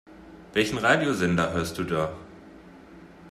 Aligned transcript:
Welchen 0.53 0.79
Radiosender 0.79 1.53
hörst 1.53 1.77
du 1.77 1.83
da? 1.83 2.11